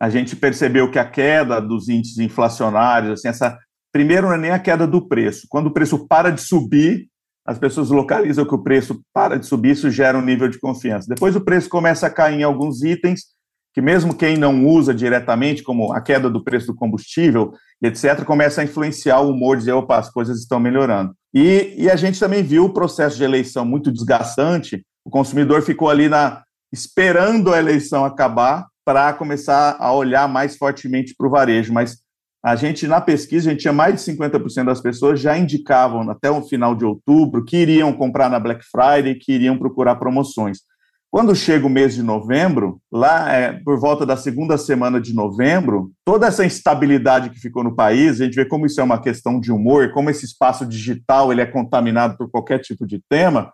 a 0.00 0.08
gente 0.08 0.36
percebeu 0.36 0.90
que 0.90 0.98
a 0.98 1.04
queda 1.04 1.60
dos 1.60 1.88
índices 1.88 2.18
inflacionários, 2.18 3.12
assim, 3.12 3.28
essa 3.28 3.58
primeiro 3.92 4.28
não 4.28 4.34
é 4.34 4.38
nem 4.38 4.50
a 4.50 4.58
queda 4.58 4.86
do 4.86 5.08
preço. 5.08 5.46
Quando 5.48 5.68
o 5.68 5.72
preço 5.72 6.06
para 6.06 6.30
de 6.30 6.40
subir, 6.40 7.08
as 7.44 7.58
pessoas 7.58 7.90
localizam 7.90 8.44
que 8.44 8.54
o 8.54 8.62
preço 8.62 9.00
para 9.12 9.38
de 9.38 9.46
subir, 9.46 9.70
isso 9.70 9.90
gera 9.90 10.18
um 10.18 10.24
nível 10.24 10.48
de 10.48 10.58
confiança. 10.58 11.08
Depois 11.08 11.34
o 11.34 11.40
preço 11.40 11.68
começa 11.68 12.06
a 12.06 12.10
cair 12.10 12.40
em 12.40 12.42
alguns 12.42 12.82
itens 12.82 13.22
que 13.74 13.80
mesmo 13.80 14.14
quem 14.14 14.36
não 14.36 14.66
usa 14.66 14.92
diretamente, 14.92 15.62
como 15.62 15.92
a 15.92 16.00
queda 16.00 16.28
do 16.28 16.42
preço 16.42 16.66
do 16.66 16.74
combustível, 16.74 17.52
etc., 17.80 18.24
começa 18.24 18.60
a 18.60 18.64
influenciar 18.64 19.20
o 19.20 19.30
humor, 19.30 19.56
dizer, 19.56 19.72
opa, 19.72 19.98
as 19.98 20.10
coisas 20.10 20.40
estão 20.40 20.58
melhorando. 20.58 21.14
E, 21.32 21.74
e 21.76 21.88
a 21.88 21.94
gente 21.94 22.18
também 22.18 22.42
viu 22.42 22.64
o 22.64 22.72
processo 22.72 23.16
de 23.16 23.22
eleição 23.22 23.64
muito 23.64 23.92
desgastante, 23.92 24.84
o 25.04 25.10
consumidor 25.10 25.62
ficou 25.62 25.88
ali 25.88 26.08
na 26.08 26.42
esperando 26.72 27.54
a 27.54 27.58
eleição 27.58 28.04
acabar 28.04 28.66
para 28.88 29.12
começar 29.12 29.76
a 29.78 29.92
olhar 29.92 30.26
mais 30.26 30.56
fortemente 30.56 31.14
para 31.14 31.26
o 31.26 31.30
varejo, 31.30 31.74
mas 31.74 31.98
a 32.42 32.56
gente, 32.56 32.86
na 32.86 33.02
pesquisa, 33.02 33.50
a 33.50 33.52
gente 33.52 33.60
tinha 33.60 33.72
mais 33.72 34.02
de 34.02 34.12
50% 34.12 34.64
das 34.64 34.80
pessoas 34.80 35.20
já 35.20 35.36
indicavam 35.36 36.08
até 36.08 36.30
o 36.30 36.40
final 36.40 36.74
de 36.74 36.86
outubro 36.86 37.44
que 37.44 37.58
iriam 37.58 37.92
comprar 37.92 38.30
na 38.30 38.40
Black 38.40 38.64
Friday, 38.64 39.14
que 39.16 39.32
iriam 39.32 39.58
procurar 39.58 39.96
promoções. 39.96 40.60
Quando 41.10 41.36
chega 41.36 41.66
o 41.66 41.70
mês 41.70 41.96
de 41.96 42.02
novembro, 42.02 42.80
lá 42.90 43.30
é, 43.30 43.52
por 43.62 43.78
volta 43.78 44.06
da 44.06 44.16
segunda 44.16 44.56
semana 44.56 44.98
de 44.98 45.14
novembro, 45.14 45.92
toda 46.02 46.26
essa 46.26 46.46
instabilidade 46.46 47.28
que 47.28 47.38
ficou 47.38 47.62
no 47.62 47.76
país, 47.76 48.18
a 48.18 48.24
gente 48.24 48.36
vê 48.36 48.46
como 48.46 48.64
isso 48.64 48.80
é 48.80 48.84
uma 48.84 49.02
questão 49.02 49.38
de 49.38 49.52
humor, 49.52 49.92
como 49.92 50.08
esse 50.08 50.24
espaço 50.24 50.64
digital 50.64 51.30
ele 51.30 51.42
é 51.42 51.46
contaminado 51.46 52.16
por 52.16 52.30
qualquer 52.30 52.58
tipo 52.60 52.86
de 52.86 53.02
tema. 53.06 53.52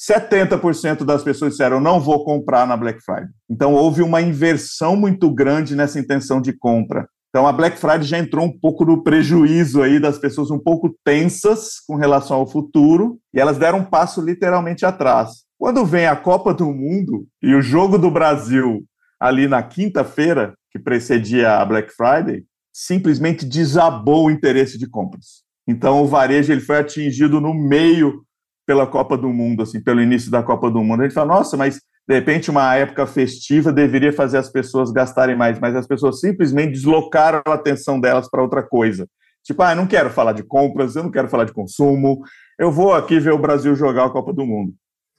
70% 0.00 1.04
das 1.04 1.22
pessoas 1.22 1.52
disseram 1.52 1.78
não 1.78 2.00
vou 2.00 2.24
comprar 2.24 2.66
na 2.66 2.76
Black 2.76 3.02
Friday. 3.02 3.28
Então 3.48 3.74
houve 3.74 4.00
uma 4.00 4.22
inversão 4.22 4.96
muito 4.96 5.30
grande 5.30 5.76
nessa 5.76 6.00
intenção 6.00 6.40
de 6.40 6.54
compra. 6.54 7.06
Então 7.28 7.46
a 7.46 7.52
Black 7.52 7.78
Friday 7.78 8.02
já 8.02 8.18
entrou 8.18 8.46
um 8.46 8.58
pouco 8.58 8.84
no 8.84 9.04
prejuízo 9.04 9.82
aí 9.82 10.00
das 10.00 10.18
pessoas 10.18 10.50
um 10.50 10.58
pouco 10.58 10.96
tensas 11.04 11.78
com 11.86 11.96
relação 11.96 12.38
ao 12.38 12.46
futuro 12.46 13.18
e 13.32 13.38
elas 13.38 13.58
deram 13.58 13.80
um 13.80 13.84
passo 13.84 14.20
literalmente 14.20 14.86
atrás. 14.86 15.44
Quando 15.58 15.84
vem 15.84 16.06
a 16.06 16.16
Copa 16.16 16.54
do 16.54 16.72
Mundo 16.72 17.26
e 17.42 17.54
o 17.54 17.60
jogo 17.60 17.98
do 17.98 18.10
Brasil 18.10 18.82
ali 19.20 19.46
na 19.46 19.62
quinta-feira, 19.62 20.54
que 20.72 20.78
precedia 20.78 21.58
a 21.58 21.64
Black 21.64 21.92
Friday, 21.92 22.44
simplesmente 22.72 23.44
desabou 23.44 24.26
o 24.26 24.30
interesse 24.30 24.78
de 24.78 24.88
compras. 24.88 25.42
Então 25.68 26.02
o 26.02 26.06
varejo 26.06 26.50
ele 26.50 26.62
foi 26.62 26.78
atingido 26.78 27.40
no 27.40 27.52
meio 27.52 28.24
pela 28.70 28.86
Copa 28.86 29.18
do 29.18 29.30
Mundo, 29.30 29.64
assim, 29.64 29.80
pelo 29.80 30.00
início 30.00 30.30
da 30.30 30.44
Copa 30.44 30.70
do 30.70 30.80
Mundo. 30.80 31.00
A 31.00 31.02
gente 31.02 31.12
fala, 31.12 31.34
nossa, 31.34 31.56
mas 31.56 31.80
de 32.08 32.14
repente 32.14 32.52
uma 32.52 32.72
época 32.76 33.04
festiva 33.04 33.72
deveria 33.72 34.12
fazer 34.12 34.38
as 34.38 34.48
pessoas 34.48 34.92
gastarem 34.92 35.34
mais, 35.34 35.58
mas 35.58 35.74
as 35.74 35.88
pessoas 35.88 36.20
simplesmente 36.20 36.74
deslocaram 36.74 37.42
a 37.44 37.54
atenção 37.54 38.00
delas 38.00 38.30
para 38.30 38.40
outra 38.40 38.62
coisa. 38.62 39.08
Tipo, 39.42 39.64
ah, 39.64 39.72
eu 39.72 39.76
não 39.76 39.88
quero 39.88 40.08
falar 40.08 40.34
de 40.34 40.44
compras, 40.44 40.94
eu 40.94 41.02
não 41.02 41.10
quero 41.10 41.28
falar 41.28 41.46
de 41.46 41.52
consumo, 41.52 42.20
eu 42.56 42.70
vou 42.70 42.94
aqui 42.94 43.18
ver 43.18 43.32
o 43.32 43.38
Brasil 43.38 43.74
jogar 43.74 44.04
a 44.04 44.10
Copa 44.10 44.32
do 44.32 44.46
Mundo. 44.46 44.72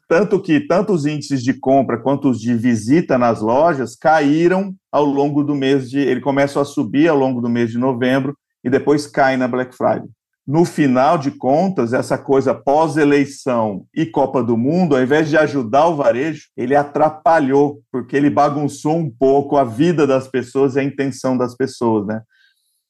Tanto 0.08 0.42
que 0.42 0.62
tanto 0.62 0.94
os 0.94 1.06
índices 1.06 1.44
de 1.44 1.54
compra 1.54 1.98
quanto 1.98 2.30
os 2.30 2.40
de 2.40 2.54
visita 2.54 3.18
nas 3.18 3.42
lojas 3.42 3.98
caíram 3.98 4.74
ao 4.90 5.04
longo 5.04 5.44
do 5.44 5.56
mês 5.56 5.90
de. 5.90 6.00
Ele 6.00 6.22
começa 6.22 6.62
a 6.62 6.64
subir 6.64 7.10
ao 7.10 7.18
longo 7.18 7.42
do 7.42 7.50
mês 7.50 7.70
de 7.70 7.78
novembro 7.78 8.34
e 8.64 8.70
depois 8.70 9.08
cai 9.08 9.36
na 9.36 9.46
Black 9.46 9.76
Friday. 9.76 10.08
No 10.48 10.66
final 10.66 11.18
de 11.18 11.32
contas, 11.32 11.94
essa 11.94 12.18
coisa 12.18 12.54
pós-eleição 12.54 13.86
e 13.96 14.06
Copa 14.06 14.44
do 14.44 14.58
Mundo, 14.58 14.96
ao 14.96 15.04
invés 15.04 15.30
de 15.30 15.38
ajudar 15.38 15.88
o 15.88 15.96
varejo, 15.96 16.48
ele 16.58 16.76
atrapalhou, 16.76 17.82
porque 17.92 18.18
ele 18.18 18.30
bagunçou 18.30 18.98
um 18.98 19.10
pouco 19.10 19.56
a 19.56 19.64
vida 19.64 20.08
das 20.08 20.28
pessoas 20.28 20.76
e 20.76 20.80
a 20.80 20.84
intenção 20.84 21.38
das 21.38 21.56
pessoas, 21.56 22.08
né? 22.08 22.22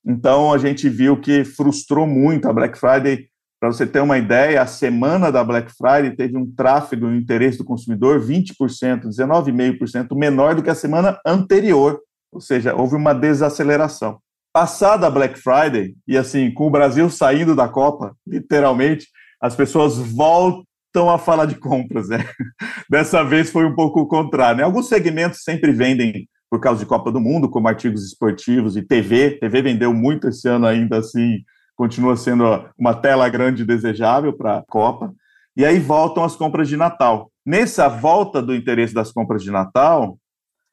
Então 0.05 0.53
a 0.53 0.57
gente 0.57 0.89
viu 0.89 1.19
que 1.19 1.43
frustrou 1.43 2.07
muito 2.07 2.47
a 2.47 2.53
Black 2.53 2.77
Friday 2.79 3.27
para 3.61 3.71
você 3.71 3.85
ter 3.85 3.99
uma 3.99 4.17
ideia, 4.17 4.59
a 4.59 4.65
semana 4.65 5.31
da 5.31 5.43
Black 5.43 5.71
Friday 5.71 6.15
teve 6.15 6.35
um 6.35 6.51
tráfego 6.51 7.05
no 7.05 7.15
interesse 7.15 7.59
do 7.59 7.63
consumidor 7.63 8.19
20%, 8.19 8.55
19,5% 9.03 10.17
menor 10.17 10.55
do 10.55 10.63
que 10.63 10.69
a 10.71 10.75
semana 10.75 11.19
anterior, 11.23 12.01
ou 12.31 12.41
seja, 12.41 12.73
houve 12.73 12.95
uma 12.95 13.13
desaceleração. 13.13 14.19
Passada 14.53 15.07
a 15.07 15.09
Black 15.09 15.39
Friday, 15.39 15.95
e 16.05 16.17
assim, 16.17 16.51
com 16.51 16.67
o 16.67 16.69
Brasil 16.69 17.09
saindo 17.09 17.55
da 17.55 17.69
Copa, 17.69 18.15
literalmente, 18.27 19.07
as 19.41 19.55
pessoas 19.55 19.97
voltam 19.97 21.09
a 21.09 21.17
falar 21.17 21.45
de 21.45 21.55
compras. 21.55 22.09
Né? 22.09 22.17
Dessa 22.89 23.23
vez 23.23 23.49
foi 23.49 23.65
um 23.65 23.73
pouco 23.73 24.01
o 24.01 24.07
contrário. 24.07 24.57
Né? 24.57 24.63
Alguns 24.63 24.89
segmentos 24.89 25.43
sempre 25.43 25.71
vendem 25.71 26.27
por 26.49 26.59
causa 26.59 26.81
de 26.81 26.85
Copa 26.85 27.09
do 27.11 27.21
Mundo, 27.21 27.49
como 27.49 27.69
artigos 27.69 28.05
esportivos 28.05 28.75
e 28.75 28.81
TV. 28.81 29.37
TV 29.39 29.61
vendeu 29.61 29.93
muito 29.93 30.27
esse 30.27 30.49
ano 30.49 30.67
ainda 30.67 30.97
assim, 30.97 31.45
continua 31.77 32.17
sendo 32.17 32.43
uma 32.77 32.93
tela 32.93 33.29
grande 33.29 33.63
desejável 33.63 34.33
para 34.33 34.57
a 34.57 34.63
Copa. 34.67 35.13
E 35.55 35.65
aí 35.65 35.79
voltam 35.79 36.25
as 36.25 36.35
compras 36.35 36.67
de 36.67 36.75
Natal. 36.75 37.31
Nessa 37.45 37.87
volta 37.87 38.41
do 38.41 38.53
interesse 38.53 38.93
das 38.93 39.13
compras 39.13 39.43
de 39.43 39.49
Natal, 39.49 40.17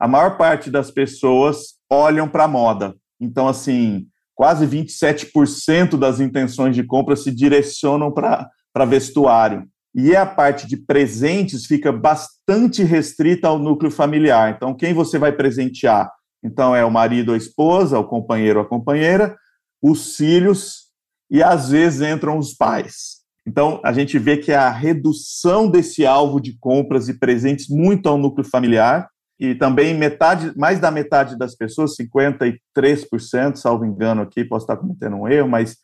a 0.00 0.08
maior 0.08 0.36
parte 0.36 0.68
das 0.68 0.90
pessoas 0.90 1.78
olham 1.88 2.28
para 2.28 2.44
a 2.44 2.48
moda. 2.48 2.96
Então, 3.20 3.48
assim, 3.48 4.06
quase 4.34 4.66
27% 4.66 5.96
das 5.96 6.20
intenções 6.20 6.74
de 6.74 6.84
compra 6.84 7.16
se 7.16 7.30
direcionam 7.30 8.12
para 8.12 8.84
vestuário. 8.86 9.66
E 9.94 10.14
a 10.14 10.24
parte 10.24 10.66
de 10.66 10.76
presentes 10.76 11.66
fica 11.66 11.90
bastante 11.90 12.84
restrita 12.84 13.48
ao 13.48 13.58
núcleo 13.58 13.90
familiar. 13.90 14.54
Então, 14.54 14.74
quem 14.74 14.94
você 14.94 15.18
vai 15.18 15.32
presentear? 15.32 16.10
Então, 16.44 16.76
é 16.76 16.84
o 16.84 16.90
marido 16.90 17.32
a 17.32 17.36
esposa, 17.36 17.98
o 17.98 18.04
companheiro 18.04 18.60
a 18.60 18.64
companheira, 18.64 19.36
os 19.82 20.14
filhos 20.16 20.88
e 21.30 21.42
às 21.42 21.70
vezes 21.70 22.00
entram 22.00 22.38
os 22.38 22.54
pais. 22.54 23.18
Então, 23.46 23.80
a 23.82 23.92
gente 23.92 24.18
vê 24.18 24.36
que 24.36 24.52
a 24.52 24.70
redução 24.70 25.68
desse 25.68 26.04
alvo 26.06 26.38
de 26.38 26.56
compras 26.58 27.08
e 27.08 27.18
presentes 27.18 27.68
muito 27.68 28.08
ao 28.08 28.18
núcleo 28.18 28.46
familiar, 28.46 29.08
e 29.38 29.54
também 29.54 29.94
metade, 29.94 30.52
mais 30.56 30.80
da 30.80 30.90
metade 30.90 31.38
das 31.38 31.54
pessoas, 31.54 31.94
53%, 31.96 33.56
salvo 33.56 33.84
engano 33.84 34.22
aqui, 34.22 34.44
posso 34.44 34.64
estar 34.64 34.76
cometendo 34.76 35.16
um 35.16 35.28
erro, 35.28 35.48
mas 35.48 35.76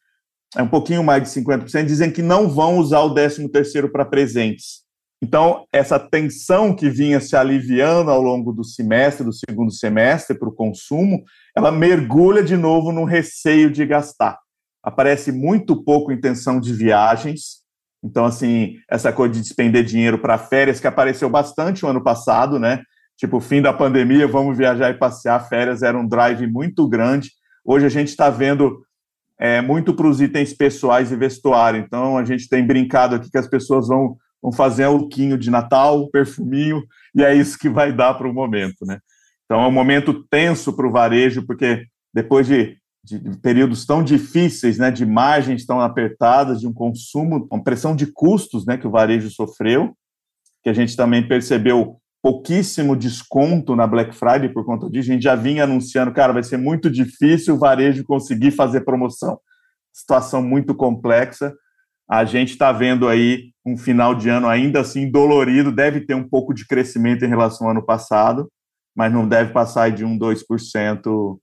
é 0.57 0.63
um 0.63 0.69
pouquinho 0.69 1.03
mais 1.03 1.23
de 1.23 1.29
50%, 1.29 1.85
dizem 1.85 2.11
que 2.11 2.23
não 2.23 2.49
vão 2.49 2.79
usar 2.79 3.01
o 3.01 3.15
13 3.15 3.49
terceiro 3.49 3.91
para 3.91 4.05
presentes. 4.05 4.83
Então, 5.23 5.65
essa 5.73 5.99
tensão 5.99 6.75
que 6.75 6.91
vinha 6.91 7.21
se 7.21 7.35
aliviando 7.35 8.11
ao 8.11 8.21
longo 8.21 8.53
do 8.53 8.65
semestre, 8.65 9.25
do 9.25 9.33
segundo 9.33 9.73
semestre, 9.73 10.39
para 10.39 10.49
o 10.49 10.55
consumo, 10.55 11.23
ela 11.57 11.71
mergulha 11.71 12.43
de 12.43 12.57
novo 12.57 12.93
no 12.93 13.05
receio 13.05 13.71
de 13.71 13.87
gastar 13.87 14.39
aparece 14.85 15.33
muito 15.33 15.83
pouco 15.83 16.13
intenção 16.13 16.61
de 16.61 16.75
viagens. 16.75 17.65
Então, 18.05 18.27
assim, 18.27 18.75
essa 18.89 19.11
coisa 19.11 19.33
de 19.33 19.41
despender 19.41 19.83
dinheiro 19.83 20.19
para 20.19 20.37
férias, 20.37 20.79
que 20.79 20.87
apareceu 20.87 21.31
bastante 21.31 21.87
o 21.87 21.89
ano 21.89 22.05
passado, 22.05 22.59
né? 22.59 22.83
Tipo, 23.17 23.41
fim 23.41 23.63
da 23.63 23.73
pandemia, 23.73 24.27
vamos 24.27 24.57
viajar 24.57 24.91
e 24.91 24.99
passear. 24.99 25.49
Férias 25.49 25.83
era 25.83 25.99
um 25.99 26.07
drive 26.07 26.47
muito 26.47 26.89
grande. 26.89 27.31
Hoje 27.65 27.87
a 27.87 27.89
gente 27.89 28.09
está 28.09 28.29
vendo 28.29 28.85
é, 29.39 29.61
muito 29.61 29.95
para 29.95 30.07
os 30.07 30.21
itens 30.21 30.53
pessoais 30.53 31.13
e 31.13 31.17
vestuário. 31.17 31.81
Então, 31.81 32.19
a 32.19 32.25
gente 32.25 32.49
tem 32.49 32.67
brincado 32.67 33.15
aqui 33.15 33.31
que 33.31 33.39
as 33.39 33.49
pessoas 33.49 33.89
vão, 33.89 34.17
vão 34.43 34.53
fazer 34.53 34.87
um 34.87 34.97
lookinho 34.97 35.39
de 35.39 35.51
Natal, 35.51 36.09
perfuminho, 36.11 36.83
e 37.15 37.23
é 37.23 37.35
isso 37.35 37.59
que 37.59 37.69
vai 37.69 37.93
dar 37.93 38.15
para 38.15 38.29
o 38.29 38.35
momento, 38.35 38.85
né? 38.87 38.99
Então, 39.45 39.63
é 39.63 39.67
um 39.67 39.73
momento 39.73 40.25
tenso 40.31 40.73
para 40.73 40.87
o 40.87 40.93
varejo, 40.93 41.47
porque 41.47 41.87
depois 42.13 42.47
de 42.47 42.77
de 43.05 43.19
períodos 43.43 43.85
tão 43.85 44.03
difíceis, 44.03 44.79
né, 44.79 44.91
de 44.91 45.05
margens 45.05 45.67
tão 45.67 45.79
apertadas, 45.79 46.61
de 46.61 46.67
um 46.67 46.73
consumo, 46.73 47.47
uma 47.53 47.63
pressão 47.63 47.95
de 47.95 48.07
custos, 48.07 48.65
né, 48.65 48.79
que 48.79 48.87
o 48.87 48.91
varejo 48.91 49.31
sofreu, 49.31 49.95
que 50.63 50.71
a 50.71 50.73
gente 50.73 50.97
também 50.97 51.29
percebeu 51.29 52.01
pouquíssimo 52.25 52.97
desconto 52.97 53.77
na 53.77 53.87
Black 53.87 54.17
Friday 54.17 54.49
por 54.49 54.65
conta 54.65 54.89
disso. 54.89 55.11
A 55.11 55.13
gente 55.13 55.25
já 55.25 55.35
vinha 55.35 55.65
anunciando, 55.65 56.11
cara, 56.11 56.33
vai 56.33 56.43
ser 56.43 56.57
muito 56.57 56.91
difícil 56.91 57.55
o 57.55 57.59
varejo 57.59 58.03
conseguir 58.03 58.51
fazer 58.51 58.81
promoção. 58.81 59.39
Situação 59.93 60.43
muito 60.43 60.75
complexa. 60.75 61.53
A 62.11 62.25
gente 62.25 62.53
está 62.53 62.73
vendo 62.73 63.09
aí 63.09 63.51
um 63.65 63.77
final 63.77 64.15
de 64.15 64.31
ano 64.31 64.49
ainda 64.49 64.81
assim 64.81 65.11
dolorido, 65.11 65.71
deve 65.71 66.01
ter 66.01 66.15
um 66.15 66.27
pouco 66.27 66.55
de 66.55 66.67
crescimento 66.67 67.27
em 67.27 67.29
relação 67.29 67.67
ao 67.67 67.73
ano 67.73 67.85
passado, 67.85 68.51
mas 68.97 69.13
não 69.13 69.29
deve 69.29 69.53
passar 69.53 69.91
de 69.91 70.03
um 70.03 70.19
2% 70.19 71.39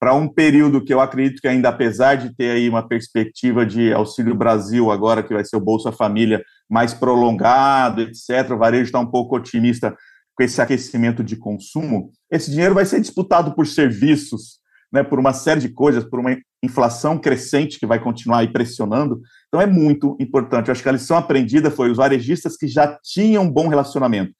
para 0.00 0.14
um 0.14 0.28
período 0.28 0.84
que 0.84 0.92
eu 0.92 1.00
acredito 1.00 1.40
que 1.40 1.48
ainda, 1.48 1.68
apesar 1.70 2.16
de 2.16 2.34
ter 2.34 2.50
aí 2.50 2.68
uma 2.68 2.86
perspectiva 2.86 3.64
de 3.64 3.92
Auxílio 3.92 4.34
Brasil 4.34 4.90
agora, 4.90 5.22
que 5.22 5.32
vai 5.32 5.44
ser 5.44 5.56
o 5.56 5.60
Bolsa 5.60 5.92
Família 5.92 6.42
mais 6.68 6.92
prolongado, 6.92 8.02
etc., 8.02 8.50
o 8.50 8.58
varejo 8.58 8.84
está 8.84 8.98
um 8.98 9.10
pouco 9.10 9.36
otimista 9.36 9.96
com 10.34 10.42
esse 10.42 10.60
aquecimento 10.60 11.22
de 11.22 11.36
consumo, 11.36 12.12
esse 12.30 12.50
dinheiro 12.50 12.74
vai 12.74 12.84
ser 12.84 13.00
disputado 13.00 13.54
por 13.54 13.66
serviços, 13.66 14.58
né, 14.92 15.02
por 15.02 15.18
uma 15.18 15.32
série 15.32 15.60
de 15.60 15.68
coisas, 15.68 16.04
por 16.04 16.20
uma 16.20 16.36
inflação 16.62 17.18
crescente 17.18 17.78
que 17.78 17.86
vai 17.86 18.00
continuar 18.00 18.38
aí 18.38 18.52
pressionando. 18.52 19.20
Então 19.48 19.60
é 19.60 19.66
muito 19.66 20.16
importante. 20.20 20.68
Eu 20.68 20.72
acho 20.72 20.82
que 20.82 20.88
a 20.88 20.92
lição 20.92 21.16
aprendida 21.16 21.70
foi 21.70 21.90
os 21.90 21.96
varejistas 21.96 22.56
que 22.56 22.66
já 22.66 22.98
tinham 23.02 23.44
um 23.44 23.50
bom 23.50 23.68
relacionamento, 23.68 24.32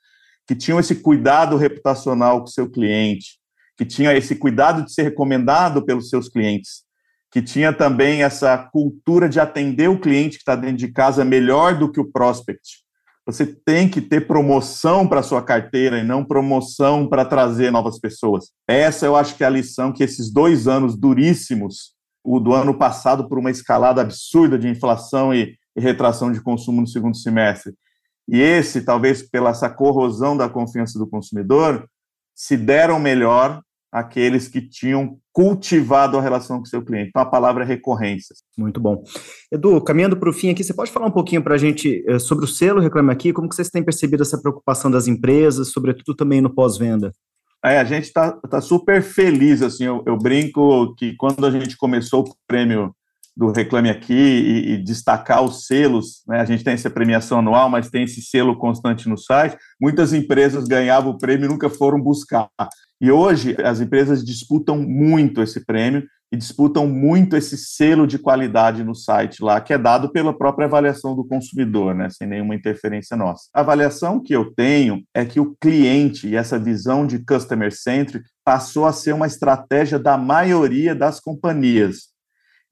que 0.46 0.54
tinham 0.54 0.80
esse 0.80 0.96
cuidado 0.96 1.56
reputacional 1.56 2.38
com 2.38 2.46
o 2.46 2.50
seu 2.50 2.70
cliente, 2.70 3.38
que 3.76 3.84
tinha 3.84 4.16
esse 4.16 4.36
cuidado 4.36 4.84
de 4.84 4.92
ser 4.92 5.02
recomendado 5.02 5.84
pelos 5.84 6.08
seus 6.08 6.28
clientes, 6.28 6.84
que 7.30 7.42
tinha 7.42 7.72
também 7.72 8.22
essa 8.22 8.56
cultura 8.56 9.28
de 9.28 9.40
atender 9.40 9.88
o 9.90 9.98
cliente 9.98 10.36
que 10.36 10.42
está 10.42 10.54
dentro 10.54 10.76
de 10.76 10.88
casa 10.88 11.24
melhor 11.24 11.76
do 11.76 11.90
que 11.90 12.00
o 12.00 12.10
prospect, 12.10 12.83
você 13.26 13.46
tem 13.46 13.88
que 13.88 14.00
ter 14.00 14.26
promoção 14.26 15.08
para 15.08 15.22
sua 15.22 15.42
carteira 15.42 15.98
e 15.98 16.04
não 16.04 16.24
promoção 16.24 17.08
para 17.08 17.24
trazer 17.24 17.70
novas 17.70 17.98
pessoas. 17.98 18.50
Essa 18.68 19.06
eu 19.06 19.16
acho 19.16 19.36
que 19.36 19.42
é 19.42 19.46
a 19.46 19.50
lição 19.50 19.92
que 19.92 20.04
esses 20.04 20.30
dois 20.30 20.68
anos 20.68 20.96
duríssimos, 20.96 21.94
o 22.22 22.38
do 22.38 22.52
ano 22.52 22.76
passado 22.76 23.28
por 23.28 23.38
uma 23.38 23.50
escalada 23.50 24.02
absurda 24.02 24.58
de 24.58 24.68
inflação 24.68 25.32
e, 25.32 25.56
e 25.74 25.80
retração 25.80 26.30
de 26.30 26.40
consumo 26.40 26.82
no 26.82 26.86
segundo 26.86 27.16
semestre, 27.16 27.72
e 28.28 28.40
esse, 28.40 28.82
talvez 28.82 29.22
pela 29.22 29.50
essa 29.50 29.68
corrosão 29.68 30.36
da 30.36 30.48
confiança 30.48 30.98
do 30.98 31.06
consumidor, 31.06 31.88
se 32.34 32.56
deram 32.56 32.98
melhor 32.98 33.62
aqueles 33.94 34.48
que 34.48 34.60
tinham 34.60 35.16
cultivado 35.32 36.18
a 36.18 36.20
relação 36.20 36.56
com 36.56 36.64
o 36.64 36.66
seu 36.66 36.84
cliente. 36.84 37.10
Então, 37.10 37.22
a 37.22 37.26
palavra 37.26 37.62
é 37.62 37.66
recorrência. 37.66 38.34
Muito 38.58 38.80
bom. 38.80 39.04
Edu, 39.52 39.80
caminhando 39.80 40.16
para 40.16 40.28
o 40.28 40.32
fim 40.32 40.50
aqui, 40.50 40.64
você 40.64 40.74
pode 40.74 40.90
falar 40.90 41.06
um 41.06 41.12
pouquinho 41.12 41.44
para 41.44 41.54
a 41.54 41.58
gente 41.58 42.04
eh, 42.08 42.18
sobre 42.18 42.44
o 42.44 42.48
selo 42.48 42.80
Reclame 42.80 43.12
Aqui? 43.12 43.32
Como 43.32 43.48
que 43.48 43.54
vocês 43.54 43.70
têm 43.70 43.84
percebido 43.84 44.24
essa 44.24 44.36
preocupação 44.36 44.90
das 44.90 45.06
empresas, 45.06 45.70
sobretudo 45.70 46.16
também 46.16 46.40
no 46.40 46.52
pós-venda? 46.52 47.12
É, 47.64 47.78
a 47.78 47.84
gente 47.84 48.04
está 48.04 48.32
tá 48.32 48.60
super 48.60 49.00
feliz, 49.00 49.62
assim, 49.62 49.84
eu, 49.84 50.02
eu, 50.06 50.18
brinco 50.18 50.94
que 50.96 51.14
quando 51.16 51.46
a 51.46 51.50
gente 51.50 51.76
começou 51.76 52.22
o 52.22 52.34
prêmio 52.46 52.94
do 53.36 53.52
Reclame 53.52 53.90
Aqui 53.90 54.12
e, 54.12 54.72
e, 54.72 54.84
destacar 54.84 55.42
os 55.42 55.66
selos, 55.66 56.22
né, 56.26 56.40
a 56.40 56.44
gente 56.44 56.64
tem 56.64 56.74
essa 56.74 56.90
premiação 56.90 57.38
anual, 57.38 57.70
mas 57.70 57.90
tem 57.90 58.02
esse 58.02 58.20
selo 58.20 58.58
constante 58.58 59.08
no 59.08 59.16
site, 59.16 59.56
muitas 59.80 60.12
empresas 60.12 60.66
ganhavam 60.66 61.12
o 61.12 61.18
prêmio 61.18 61.46
e 61.46 61.48
nunca 61.48 61.70
foram 61.70 62.00
buscar. 62.00 62.48
E 63.04 63.10
hoje 63.10 63.54
as 63.62 63.82
empresas 63.82 64.24
disputam 64.24 64.78
muito 64.78 65.42
esse 65.42 65.62
prêmio 65.62 66.08
e 66.32 66.38
disputam 66.38 66.86
muito 66.86 67.36
esse 67.36 67.54
selo 67.54 68.06
de 68.06 68.18
qualidade 68.18 68.82
no 68.82 68.94
site 68.94 69.44
lá, 69.44 69.60
que 69.60 69.74
é 69.74 69.78
dado 69.78 70.10
pela 70.10 70.32
própria 70.32 70.64
avaliação 70.64 71.14
do 71.14 71.22
consumidor, 71.22 71.94
né, 71.94 72.08
sem 72.08 72.26
nenhuma 72.26 72.54
interferência 72.54 73.14
nossa. 73.14 73.50
A 73.52 73.60
avaliação 73.60 74.22
que 74.22 74.34
eu 74.34 74.54
tenho 74.54 75.04
é 75.12 75.22
que 75.22 75.38
o 75.38 75.54
cliente 75.60 76.28
e 76.28 76.34
essa 76.34 76.58
visão 76.58 77.06
de 77.06 77.18
customer 77.18 77.70
centric 77.76 78.24
passou 78.42 78.86
a 78.86 78.92
ser 78.94 79.12
uma 79.12 79.26
estratégia 79.26 79.98
da 79.98 80.16
maioria 80.16 80.94
das 80.94 81.20
companhias. 81.20 82.08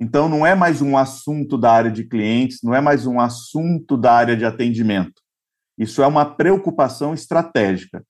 Então 0.01 0.31
não 0.31 0.47
é 0.47 0.55
mais 0.55 0.81
um 0.81 0.97
assunto 0.97 1.59
da 1.59 1.73
área 1.73 1.91
de 1.91 2.05
clientes, 2.05 2.61
não 2.63 2.75
é 2.75 2.81
mais 2.81 3.07
um 3.07 3.21
assunto 3.21 3.99
da 3.99 4.15
área 4.15 4.35
de 4.35 4.47
atendimento. 4.47 5.21
Isso 5.77 6.03
é 6.03 6.07
uma 6.07 6.25
preocupação 6.25 7.13
estratégica. 7.13 8.03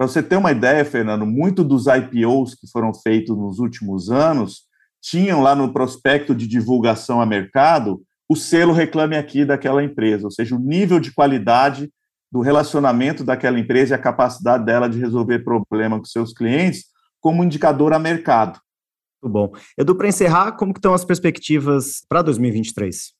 Para 0.00 0.08
você 0.08 0.22
ter 0.22 0.36
uma 0.36 0.50
ideia, 0.50 0.82
Fernando, 0.82 1.26
muito 1.26 1.62
dos 1.62 1.84
IPOs 1.86 2.54
que 2.54 2.66
foram 2.66 2.90
feitos 2.94 3.36
nos 3.36 3.58
últimos 3.58 4.10
anos 4.10 4.62
tinham 4.98 5.42
lá 5.42 5.54
no 5.54 5.74
prospecto 5.74 6.34
de 6.34 6.46
divulgação 6.46 7.20
a 7.20 7.26
mercado 7.26 8.00
o 8.26 8.34
selo 8.34 8.72
reclame 8.72 9.14
aqui 9.14 9.44
daquela 9.44 9.84
empresa, 9.84 10.24
ou 10.24 10.30
seja, 10.30 10.56
o 10.56 10.58
nível 10.58 10.98
de 10.98 11.12
qualidade 11.12 11.92
do 12.32 12.40
relacionamento 12.40 13.22
daquela 13.22 13.60
empresa 13.60 13.92
e 13.92 13.94
a 13.94 14.00
capacidade 14.00 14.64
dela 14.64 14.88
de 14.88 14.98
resolver 14.98 15.40
problema 15.40 15.98
com 15.98 16.06
seus 16.06 16.32
clientes 16.32 16.86
como 17.20 17.44
indicador 17.44 17.92
a 17.92 17.98
mercado. 17.98 18.58
Muito 19.22 19.34
bom. 19.34 19.52
Edu, 19.76 19.94
para 19.94 20.08
encerrar, 20.08 20.52
como 20.52 20.72
estão 20.72 20.94
as 20.94 21.04
perspectivas 21.04 22.00
para 22.08 22.22
2023? 22.22 23.12